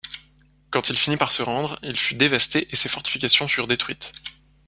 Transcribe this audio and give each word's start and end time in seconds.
Quand 0.71 0.89
il 0.89 0.97
finit 0.97 1.15
par 1.15 1.31
se 1.31 1.43
rendre, 1.43 1.77
il 1.83 1.95
fut 1.95 2.15
dévastée 2.15 2.67
et 2.71 2.75
ses 2.75 2.89
fortifications 2.89 3.47
furent 3.47 3.67
détruites. 3.67 4.13